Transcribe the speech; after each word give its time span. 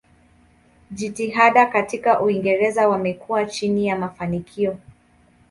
Jitihada 0.91 1.65
katika 1.65 2.21
Uingereza 2.21 2.87
wamekuwa 2.89 3.45
chini 3.45 3.87
ya 3.87 3.95
mafanikio. 3.95 4.77